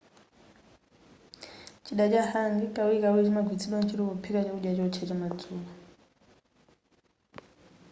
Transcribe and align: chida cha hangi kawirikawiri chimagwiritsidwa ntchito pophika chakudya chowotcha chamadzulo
chida 1.85 2.05
cha 2.11 2.23
hangi 2.33 2.65
kawirikawiri 2.75 3.25
chimagwiritsidwa 3.27 3.77
ntchito 3.79 4.01
pophika 4.09 4.45
chakudya 4.45 4.71
chowotcha 4.77 5.07
chamadzulo 5.09 5.67